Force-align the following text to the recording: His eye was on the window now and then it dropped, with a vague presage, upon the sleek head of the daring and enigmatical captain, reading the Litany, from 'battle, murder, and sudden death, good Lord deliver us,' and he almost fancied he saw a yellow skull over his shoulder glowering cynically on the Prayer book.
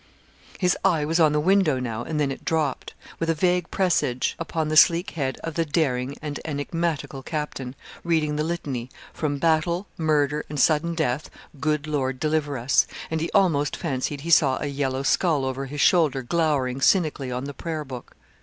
His 0.57 0.75
eye 0.83 1.05
was 1.05 1.19
on 1.19 1.31
the 1.31 1.39
window 1.39 1.79
now 1.79 2.03
and 2.03 2.19
then 2.19 2.31
it 2.31 2.43
dropped, 2.43 2.95
with 3.19 3.29
a 3.29 3.35
vague 3.35 3.69
presage, 3.69 4.35
upon 4.39 4.67
the 4.69 4.75
sleek 4.75 5.11
head 5.11 5.37
of 5.43 5.53
the 5.53 5.63
daring 5.63 6.17
and 6.23 6.39
enigmatical 6.43 7.21
captain, 7.21 7.75
reading 8.03 8.35
the 8.35 8.43
Litany, 8.43 8.89
from 9.13 9.37
'battle, 9.37 9.85
murder, 9.99 10.43
and 10.49 10.59
sudden 10.59 10.95
death, 10.95 11.29
good 11.59 11.85
Lord 11.85 12.19
deliver 12.19 12.57
us,' 12.57 12.87
and 13.11 13.21
he 13.21 13.29
almost 13.35 13.75
fancied 13.75 14.21
he 14.21 14.31
saw 14.31 14.57
a 14.59 14.65
yellow 14.65 15.03
skull 15.03 15.45
over 15.45 15.67
his 15.67 15.81
shoulder 15.81 16.23
glowering 16.23 16.81
cynically 16.81 17.31
on 17.31 17.43
the 17.43 17.53
Prayer 17.53 17.85
book. 17.85 18.15